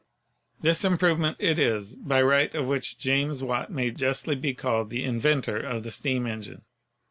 This 0.61 0.83
improvement 0.83 1.37
it 1.39 1.59
is 1.59 1.93
by 1.95 2.23
right 2.23 2.51
of 2.55 2.65
which 2.65 2.97
James 2.97 3.43
Watt 3.43 3.71
may 3.71 3.91
justly 3.91 4.33
be 4.33 4.55
called 4.55 4.89
the 4.89 5.03
"inventor" 5.03 5.57
of 5.57 5.83
the 5.83 5.91
steam 5.91 6.25
engine. 6.25 6.63